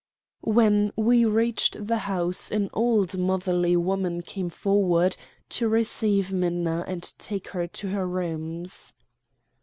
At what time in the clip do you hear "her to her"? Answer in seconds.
7.49-8.07